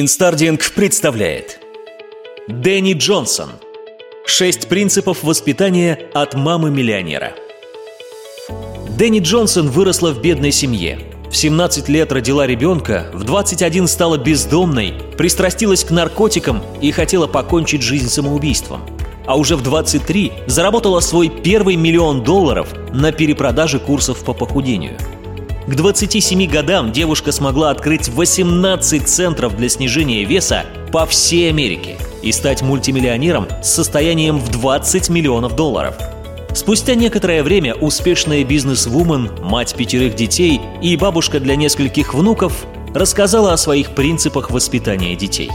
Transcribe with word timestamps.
Smart 0.00 0.30
Reading 0.30 0.72
представляет 0.74 1.60
Дэнни 2.48 2.94
Джонсон 2.94 3.50
Шесть 4.24 4.66
принципов 4.70 5.22
воспитания 5.22 6.08
от 6.14 6.32
мамы-миллионера 6.32 7.34
Дэнни 8.96 9.18
Джонсон 9.18 9.68
выросла 9.68 10.12
в 10.12 10.22
бедной 10.22 10.50
семье. 10.50 11.00
В 11.30 11.36
17 11.36 11.90
лет 11.90 12.10
родила 12.10 12.46
ребенка, 12.46 13.10
в 13.12 13.24
21 13.24 13.86
стала 13.86 14.16
бездомной, 14.16 14.94
пристрастилась 15.18 15.84
к 15.84 15.90
наркотикам 15.90 16.62
и 16.80 16.90
хотела 16.90 17.26
покончить 17.26 17.82
жизнь 17.82 18.08
самоубийством. 18.08 18.80
А 19.26 19.36
уже 19.36 19.56
в 19.56 19.62
23 19.62 20.32
заработала 20.46 21.00
свой 21.00 21.28
первый 21.28 21.76
миллион 21.76 22.24
долларов 22.24 22.72
на 22.94 23.12
перепродаже 23.12 23.78
курсов 23.78 24.24
по 24.24 24.32
похудению– 24.32 24.96
к 25.66 25.74
27 25.74 26.46
годам 26.50 26.90
девушка 26.92 27.30
смогла 27.30 27.70
открыть 27.70 28.08
18 28.08 29.08
центров 29.08 29.56
для 29.56 29.68
снижения 29.68 30.24
веса 30.24 30.64
по 30.90 31.06
всей 31.06 31.50
Америке 31.50 31.96
и 32.22 32.32
стать 32.32 32.62
мультимиллионером 32.62 33.46
с 33.62 33.68
состоянием 33.72 34.38
в 34.38 34.50
20 34.50 35.08
миллионов 35.08 35.54
долларов. 35.54 35.94
Спустя 36.54 36.94
некоторое 36.94 37.42
время 37.42 37.74
успешная 37.74 38.44
бизнес-вумен, 38.44 39.30
мать 39.40 39.74
пятерых 39.74 40.16
детей 40.16 40.60
и 40.82 40.96
бабушка 40.96 41.40
для 41.40 41.56
нескольких 41.56 42.12
внуков 42.12 42.66
рассказала 42.92 43.52
о 43.52 43.56
своих 43.56 43.94
принципах 43.94 44.50
воспитания 44.50 45.16
детей. 45.16 45.50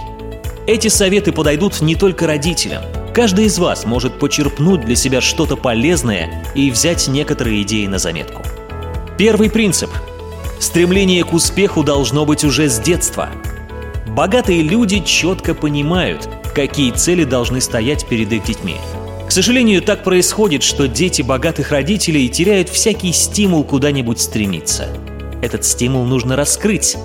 Эти 0.66 0.88
советы 0.88 1.32
подойдут 1.32 1.82
не 1.82 1.96
только 1.96 2.28
родителям. 2.28 2.82
Каждый 3.14 3.46
из 3.46 3.60
вас 3.60 3.86
может 3.86 4.20
почерпнуть 4.20 4.86
для 4.86 4.96
себя 4.96 5.22
что-то 5.22 5.56
полезное 5.56 6.44
и 6.56 6.72
взять 6.72 7.08
некоторые 7.08 7.62
идеи 7.62 7.88
на 7.88 8.00
заметку. 8.00 8.42
Первый 9.18 9.50
принцип. 9.50 9.90
Стремление 10.60 11.24
к 11.24 11.34
успеху 11.34 11.84
должно 11.84 12.24
быть 12.24 12.44
уже 12.44 12.70
с 12.70 12.78
детства. 12.78 13.30
Богатые 14.08 14.62
люди 14.62 15.00
четко 15.00 15.56
понимают, 15.56 16.30
какие 16.54 16.92
цели 16.92 17.24
должны 17.24 17.60
стоять 17.60 18.08
перед 18.08 18.32
их 18.32 18.44
детьми. 18.44 18.76
К 19.28 19.32
сожалению, 19.32 19.82
так 19.82 20.04
происходит, 20.04 20.62
что 20.62 20.88
дети 20.88 21.24
богатых 21.24 21.72
родителей 21.72 22.30
теряют 22.30 22.70
всякий 22.70 23.12
стимул 23.12 23.64
куда-нибудь 23.64 24.22
стремиться. 24.22 24.88
Этот 25.42 25.66
стимул 25.66 26.06
нужно 26.06 26.36
раскрыть. 26.36 26.96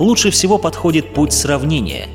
Лучше 0.00 0.32
всего 0.32 0.58
подходит 0.58 1.14
путь 1.14 1.32
сравнения. 1.32 2.08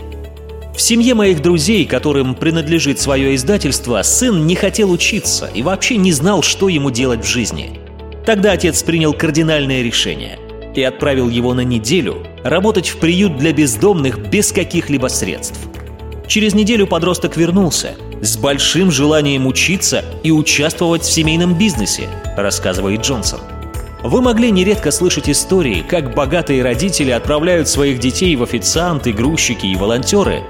В 0.76 0.82
семье 0.82 1.14
моих 1.14 1.42
друзей, 1.42 1.86
которым 1.86 2.36
принадлежит 2.36 3.00
свое 3.00 3.34
издательство, 3.34 4.02
сын 4.02 4.46
не 4.46 4.56
хотел 4.56 4.92
учиться 4.92 5.50
и 5.54 5.62
вообще 5.62 5.96
не 5.96 6.12
знал, 6.12 6.42
что 6.44 6.68
ему 6.68 6.92
делать 6.92 7.24
в 7.24 7.30
жизни– 7.30 7.80
Тогда 8.28 8.52
отец 8.52 8.84
принял 8.84 9.14
кардинальное 9.14 9.82
решение 9.82 10.38
и 10.76 10.84
отправил 10.84 11.30
его 11.30 11.54
на 11.54 11.62
неделю 11.62 12.28
работать 12.44 12.90
в 12.90 12.98
приют 12.98 13.38
для 13.38 13.54
бездомных 13.54 14.20
без 14.30 14.52
каких-либо 14.52 15.08
средств. 15.08 15.58
Через 16.28 16.54
неделю 16.54 16.88
подросток 16.88 17.38
вернулся 17.38 17.96
с 18.22 18.36
большим 18.36 18.92
желанием 18.92 19.48
учиться 19.48 20.04
и 20.24 20.32
участвовать 20.32 21.04
в 21.04 21.10
семейном 21.10 21.58
бизнесе, 21.58 22.10
рассказывает 22.36 23.00
Джонсон. 23.00 23.40
Вы 24.04 24.22
могли 24.22 24.52
нередко 24.52 24.92
слышать 24.92 25.30
истории, 25.30 25.86
как 25.88 26.14
богатые 26.14 26.64
родители 26.64 27.12
отправляют 27.12 27.70
своих 27.70 27.98
детей 28.00 28.36
в 28.36 28.44
официанты, 28.44 29.14
грузчики 29.14 29.68
и 29.68 29.78
волонтеры. 29.78 30.44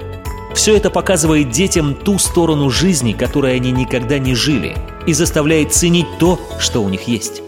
Все 0.52 0.76
это 0.76 0.90
показывает 0.90 1.50
детям 1.50 1.94
ту 1.94 2.18
сторону 2.18 2.70
жизни, 2.70 3.12
которой 3.12 3.54
они 3.54 3.70
никогда 3.70 4.18
не 4.18 4.34
жили, 4.34 4.74
и 5.06 5.12
заставляет 5.12 5.72
ценить 5.72 6.08
то, 6.18 6.40
что 6.58 6.82
у 6.82 6.88
них 6.88 7.02
есть. 7.06 7.42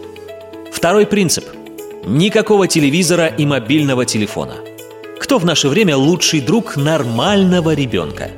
Второй 0.81 1.05
принцип. 1.05 1.45
Никакого 2.07 2.67
телевизора 2.67 3.27
и 3.27 3.45
мобильного 3.45 4.03
телефона. 4.03 4.55
Кто 5.19 5.37
в 5.37 5.45
наше 5.45 5.69
время 5.69 5.95
лучший 5.95 6.41
друг 6.41 6.75
нормального 6.75 7.75
ребенка? 7.75 8.31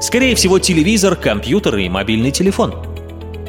Скорее 0.00 0.34
всего, 0.34 0.58
телевизор, 0.58 1.14
компьютер 1.14 1.76
и 1.76 1.90
мобильный 1.90 2.30
телефон. 2.30 2.74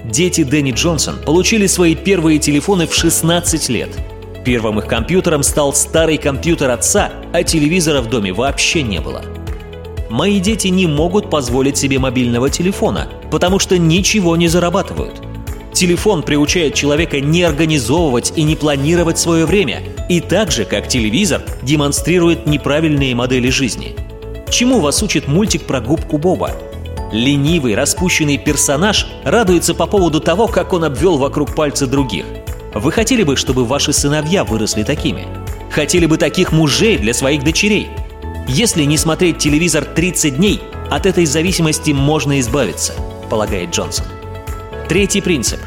Дети 0.03 0.43
Дэнни 0.43 0.73
Джонсон 0.73 1.15
получили 1.25 1.65
свои 1.65 1.95
первые 1.95 2.39
телефоны 2.39 2.87
в 2.87 2.93
16 2.93 3.69
лет. 3.69 3.97
Первым 4.43 4.79
их 4.79 4.85
компьютером 4.85 5.43
стал 5.43 5.73
старый 5.73 6.17
компьютер 6.17 6.71
отца, 6.71 7.09
а 7.31 7.43
телевизора 7.43 8.01
в 8.01 8.09
доме 8.09 8.33
вообще 8.33 8.83
не 8.83 8.99
было. 8.99 9.21
Мои 10.09 10.41
дети 10.41 10.67
не 10.67 10.87
могут 10.87 11.29
позволить 11.29 11.77
себе 11.77 11.99
мобильного 11.99 12.49
телефона, 12.49 13.07
потому 13.31 13.59
что 13.59 13.77
ничего 13.77 14.35
не 14.35 14.49
зарабатывают– 14.49 15.21
Телефон 15.73 16.21
приучает 16.23 16.73
человека 16.73 17.21
не 17.21 17.43
организовывать 17.43 18.33
и 18.35 18.43
не 18.43 18.55
планировать 18.55 19.17
свое 19.17 19.45
время, 19.45 19.81
и 20.09 20.19
так 20.19 20.51
же, 20.51 20.65
как 20.65 20.87
телевизор, 20.87 21.41
демонстрирует 21.61 22.45
неправильные 22.45 23.15
модели 23.15 23.49
жизни. 23.49 23.95
Чему 24.49 24.81
вас 24.81 25.01
учит 25.01 25.27
мультик 25.27 25.63
про 25.63 25.79
губку 25.79 26.17
Боба? 26.17 26.51
Ленивый, 27.13 27.75
распущенный 27.75 28.37
персонаж 28.37 29.07
радуется 29.23 29.73
по 29.73 29.87
поводу 29.87 30.19
того, 30.19 30.47
как 30.47 30.73
он 30.73 30.83
обвел 30.83 31.17
вокруг 31.17 31.55
пальца 31.55 31.87
других. 31.87 32.25
Вы 32.73 32.91
хотели 32.91 33.23
бы, 33.23 33.35
чтобы 33.35 33.65
ваши 33.65 33.93
сыновья 33.93 34.43
выросли 34.43 34.83
такими? 34.83 35.25
Хотели 35.71 36.05
бы 36.05 36.17
таких 36.17 36.51
мужей 36.51 36.97
для 36.97 37.13
своих 37.13 37.43
дочерей? 37.43 37.89
Если 38.47 38.83
не 38.83 38.97
смотреть 38.97 39.37
телевизор 39.37 39.85
30 39.85 40.35
дней, 40.35 40.61
от 40.89 41.05
этой 41.05 41.25
зависимости 41.25 41.91
можно 41.91 42.39
избавиться, 42.41 42.93
полагает 43.29 43.71
Джонсон. 43.71 44.05
Третий 44.91 45.21
принцип. 45.21 45.61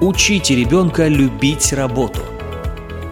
Учите 0.00 0.56
ребенка 0.56 1.06
любить 1.06 1.72
работу. 1.72 2.18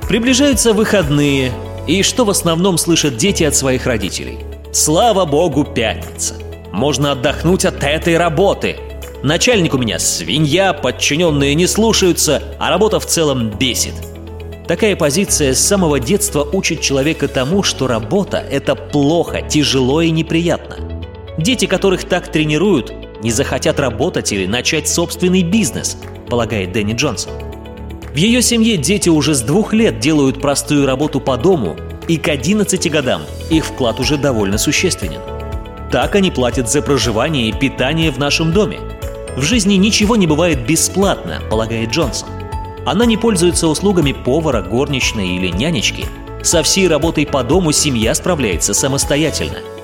Приближаются 0.09 0.73
выходные, 0.73 1.53
и 1.87 2.03
что 2.03 2.25
в 2.25 2.31
основном 2.31 2.79
слышат 2.79 3.17
дети 3.17 3.45
от 3.45 3.55
своих 3.55 3.87
родителей? 3.87 4.39
Слава 4.73 5.25
богу, 5.25 5.63
пятница. 5.63 6.35
Можно 6.73 7.13
отдохнуть 7.13 7.65
от 7.65 7.85
этой 7.85 8.17
работы. 8.17 8.75
Начальник 9.23 9.75
у 9.75 9.79
меня 9.79 10.01
свинья, 10.01 10.73
подчиненные 10.73 11.55
не 11.55 11.69
слушаются, 11.69 12.43
а 12.59 12.69
работа 12.69 12.99
в 12.99 13.07
целом 13.07 13.51
бесит. 13.51 13.95
Такая 14.67 14.97
позиция 14.97 15.55
с 15.55 15.61
самого 15.61 16.01
детства 16.01 16.43
учит 16.43 16.81
человека 16.81 17.29
тому, 17.29 17.63
что 17.63 17.87
работа– 17.87 18.39
это 18.51 18.75
плохо, 18.75 19.43
тяжело 19.43 20.03
и 20.03 20.11
неприятно. 20.11 20.79
Дети, 21.39 21.67
которых 21.67 22.03
так 22.03 22.33
тренируют, 22.33 22.93
не 23.27 23.33
захотят 23.33 23.81
работать 23.81 24.33
или 24.33 24.47
начать 24.47 24.89
собственный 24.89 25.43
бизнес, 25.43 25.99
полагает 26.31 26.71
Дэнни 26.71 26.93
Джонсон. 26.93 27.33
В 28.13 28.17
ее 28.17 28.41
семье 28.41 28.77
дети 28.77 29.09
уже 29.09 29.35
с 29.35 29.41
двух 29.41 29.73
лет 29.73 29.99
делают 29.99 30.41
простую 30.41 30.87
работу 30.87 31.19
по 31.19 31.37
дому, 31.37 31.77
и 32.07 32.19
к 32.19 32.29
11 32.29 32.89
годам 32.89 33.23
их 33.51 33.67
вклад 33.67 33.99
уже 33.99 34.17
довольно 34.17 34.59
существенен. 34.59 35.21
Так 35.91 36.15
они 36.15 36.31
платят 36.31 36.71
за 36.71 36.83
проживание 36.83 37.49
и 37.49 37.53
питание 37.53 38.13
в 38.13 38.19
нашем 38.21 38.53
доме. 38.53 38.79
В 39.37 39.43
жизни 39.43 39.75
ничего 39.75 40.15
не 40.15 40.29
бывает 40.29 40.65
бесплатно, 40.65 41.41
полагает 41.51 41.91
Джонсон. 41.91 42.29
Она 42.85 43.07
не 43.07 43.17
пользуется 43.17 43.67
услугами 43.67 44.13
повара, 44.13 44.63
горничной 44.63 45.31
или 45.31 45.49
нянечки. 45.49 46.07
Со 46.45 46.63
всей 46.63 46.87
работой 46.87 47.27
по 47.27 47.43
дому 47.43 47.73
семья 47.73 48.15
справляется 48.15 48.73
самостоятельно– 48.73 49.59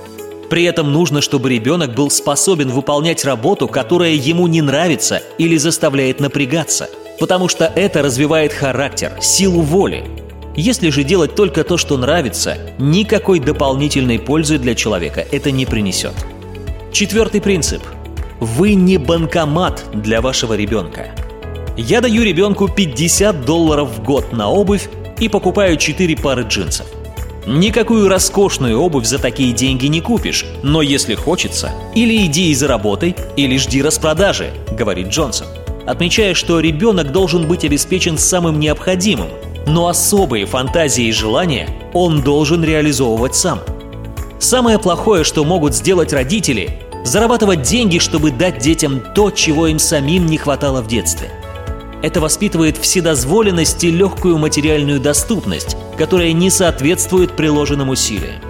при 0.52 0.64
этом 0.64 0.92
нужно, 0.92 1.22
чтобы 1.22 1.48
ребенок 1.48 1.94
был 1.94 2.10
способен 2.10 2.68
выполнять 2.68 3.24
работу, 3.24 3.68
которая 3.68 4.12
ему 4.12 4.46
не 4.48 4.60
нравится 4.60 5.22
или 5.38 5.56
заставляет 5.56 6.20
напрягаться, 6.20 6.90
потому 7.18 7.48
что 7.48 7.72
это 7.74 8.02
развивает 8.02 8.52
характер, 8.52 9.12
силу 9.22 9.62
воли. 9.62 10.04
Если 10.54 10.90
же 10.90 11.04
делать 11.04 11.34
только 11.34 11.64
то, 11.64 11.78
что 11.78 11.96
нравится, 11.96 12.58
никакой 12.78 13.40
дополнительной 13.40 14.18
пользы 14.18 14.58
для 14.58 14.74
человека 14.74 15.24
это 15.32 15.50
не 15.50 15.64
принесет. 15.64 16.12
Четвертый 16.92 17.40
принцип. 17.40 17.82
Вы 18.38 18.74
не 18.74 18.98
банкомат 18.98 19.82
для 19.94 20.20
вашего 20.20 20.52
ребенка. 20.52 21.12
Я 21.78 22.02
даю 22.02 22.24
ребенку 22.24 22.68
50 22.68 23.46
долларов 23.46 23.88
в 23.88 24.04
год 24.04 24.34
на 24.34 24.50
обувь 24.50 24.90
и 25.18 25.30
покупаю 25.30 25.78
4 25.78 26.14
пары 26.18 26.42
джинсов– 26.42 26.86
Никакую 27.46 28.08
роскошную 28.08 28.80
обувь 28.80 29.04
за 29.04 29.18
такие 29.18 29.52
деньги 29.52 29.86
не 29.86 30.00
купишь, 30.00 30.46
но 30.62 30.80
если 30.80 31.16
хочется, 31.16 31.72
или 31.92 32.24
иди 32.26 32.50
и 32.50 32.54
заработай, 32.54 33.16
или 33.36 33.56
жди 33.56 33.82
распродажи, 33.82 34.50
говорит 34.70 35.08
Джонсон, 35.08 35.48
отмечая, 35.84 36.34
что 36.34 36.60
ребенок 36.60 37.10
должен 37.10 37.48
быть 37.48 37.64
обеспечен 37.64 38.16
самым 38.16 38.60
необходимым, 38.60 39.28
но 39.66 39.88
особые 39.88 40.46
фантазии 40.46 41.06
и 41.06 41.12
желания 41.12 41.68
он 41.92 42.22
должен 42.22 42.62
реализовывать 42.62 43.34
сам. 43.34 43.58
Самое 44.38 44.78
плохое, 44.78 45.24
что 45.24 45.44
могут 45.44 45.74
сделать 45.74 46.12
родители– 46.12 46.78
зарабатывать 47.04 47.62
деньги, 47.62 47.98
чтобы 47.98 48.30
дать 48.30 48.58
детям 48.58 49.02
то, 49.16 49.32
чего 49.32 49.66
им 49.66 49.80
самим 49.80 50.26
не 50.26 50.38
хватало 50.38 50.80
в 50.80 50.86
детстве– 50.86 51.28
это 52.02 52.20
воспитывает 52.20 52.76
вседозволенность 52.76 53.82
и 53.84 53.90
легкую 53.90 54.38
материальную 54.38 55.00
доступность, 55.00 55.76
которая 55.96 56.32
не 56.32 56.50
соответствует 56.50 57.36
приложенным 57.36 57.88
усилиям. 57.88 58.40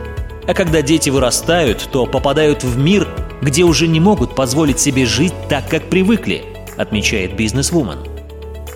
А 0.46 0.54
когда 0.54 0.82
дети 0.82 1.10
вырастают, 1.10 1.88
то 1.92 2.06
попадают 2.06 2.64
в 2.64 2.76
мир, 2.76 3.06
где 3.42 3.62
уже 3.62 3.86
не 3.86 4.00
могут 4.00 4.34
позволить 4.34 4.80
себе 4.80 5.06
жить 5.06 5.34
так, 5.48 5.68
как 5.68 5.88
привыкли, 5.88 6.42
отмечает 6.76 7.36
бизнесвумен. 7.36 7.98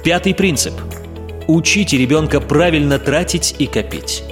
Пятый 0.05 0.35
принцип. 0.35 0.75
Учите 1.49 1.97
ребенка 1.97 2.41
правильно 2.41 2.99
тратить 2.99 3.57
и 3.59 3.67
копить. 3.67 4.23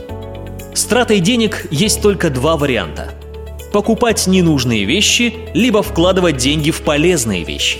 С 0.74 0.84
тратой 0.84 1.20
денег 1.20 1.66
есть 1.70 2.02
только 2.02 2.30
два 2.30 2.56
варианта. 2.56 3.12
покупать 3.72 4.28
ненужные 4.28 4.84
вещи, 4.84 5.34
либо 5.52 5.82
вкладывать 5.82 6.36
деньги 6.36 6.70
в 6.70 6.82
полезные 6.82 7.42
вещи. 7.42 7.78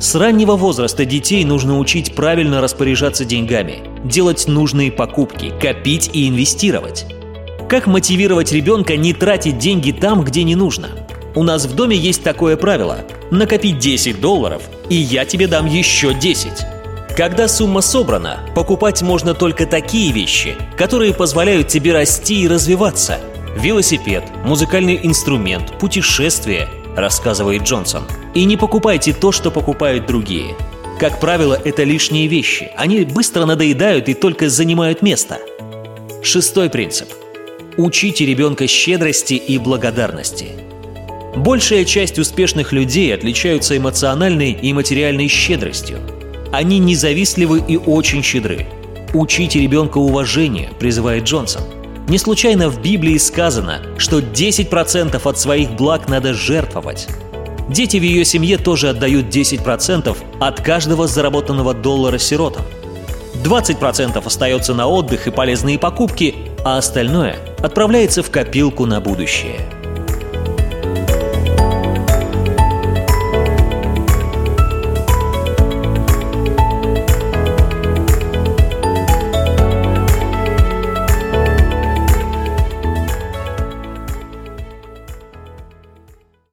С 0.00 0.14
раннего 0.16 0.56
возраста 0.56 1.04
детей 1.04 1.44
нужно 1.44 1.78
учить 1.78 2.14
правильно 2.14 2.60
распоряжаться 2.60 3.24
деньгами, 3.24 3.84
делать 4.04 4.46
нужные 4.48 4.90
покупки, 4.90 5.52
копить 5.60 6.10
и 6.12 6.28
инвестировать. 6.28 7.06
Как 7.68 7.86
мотивировать 7.86 8.52
ребенка 8.52 8.96
не 8.96 9.12
тратить 9.14 9.58
деньги 9.58 9.92
там, 9.92 10.24
где 10.24 10.42
не 10.42 10.56
нужно? 10.56 10.90
У 11.34 11.42
нас 11.42 11.64
в 11.64 11.74
доме 11.74 11.96
есть 11.96 12.22
такое 12.22 12.56
правило– 12.56 12.98
накопить 13.30 13.78
10 13.78 14.20
долларов, 14.20 14.62
и 14.88 14.94
я 14.94 15.24
тебе 15.24 15.46
дам 15.46 15.66
еще 15.66 16.14
10. 16.14 16.52
Когда 17.16 17.48
сумма 17.48 17.80
собрана, 17.80 18.40
покупать 18.54 19.00
можно 19.02 19.34
только 19.34 19.66
такие 19.66 20.12
вещи, 20.12 20.56
которые 20.76 21.14
позволяют 21.14 21.68
тебе 21.68 21.92
расти 21.92 22.42
и 22.42 22.48
развиваться. 22.48 23.18
Велосипед, 23.56 24.24
музыкальный 24.44 24.98
инструмент, 25.02 25.78
путешествие, 25.78 26.68
рассказывает 26.96 27.62
Джонсон. 27.62 28.04
И 28.34 28.44
не 28.44 28.56
покупайте 28.56 29.12
то, 29.12 29.32
что 29.32 29.50
покупают 29.50 30.06
другие. 30.06 30.54
Как 30.98 31.20
правило, 31.20 31.60
это 31.64 31.82
лишние 31.82 32.26
вещи. 32.26 32.70
Они 32.76 33.04
быстро 33.04 33.44
надоедают 33.46 34.08
и 34.08 34.14
только 34.14 34.48
занимают 34.48 35.02
место. 35.02 35.38
Шестой 36.22 36.70
принцип. 36.70 37.08
Учите 37.76 38.24
ребенка 38.24 38.66
щедрости 38.66 39.34
и 39.34 39.58
благодарности. 39.58 40.48
Большая 41.36 41.84
часть 41.84 42.18
успешных 42.18 42.72
людей 42.72 43.12
отличаются 43.12 43.76
эмоциональной 43.76 44.52
и 44.52 44.72
материальной 44.72 45.28
щедростью– 45.28 45.98
они 46.54 46.78
независливы 46.78 47.64
и 47.66 47.76
очень 47.76 48.22
щедры. 48.22 48.68
Учите 49.12 49.58
ребенка 49.58 49.98
уважению, 49.98 50.68
призывает 50.78 51.24
Джонсон. 51.24 51.62
Не 52.08 52.18
случайно 52.18 52.68
в 52.68 52.82
Библии 52.82 53.16
сказано, 53.16 53.80
что 53.96 54.18
10% 54.18 55.20
от 55.24 55.38
своих 55.38 55.72
благ 55.72 56.08
надо 56.08 56.34
жертвовать. 56.34 57.08
Дети 57.68 57.96
в 57.96 58.02
ее 58.02 58.26
семье 58.26 58.58
тоже 58.58 58.90
отдают 58.90 59.34
10% 59.34 60.14
от 60.38 60.60
каждого 60.60 61.06
заработанного 61.06 61.72
доллара 61.72 62.18
сиротам. 62.18 62.62
20% 63.42 64.22
остается 64.24 64.74
на 64.74 64.86
отдых 64.86 65.26
и 65.26 65.30
полезные 65.30 65.78
покупки, 65.78 66.34
а 66.64 66.76
остальное 66.76 67.36
отправляется 67.58 68.22
в 68.22 68.30
копилку 68.30 68.84
на 68.84 69.00
будущее– 69.00 69.60